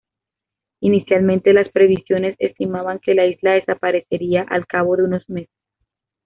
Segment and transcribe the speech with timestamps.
[0.79, 5.53] Inicialmente, las previsiones estimaban que la isla desaparecería al cabo de unos meses.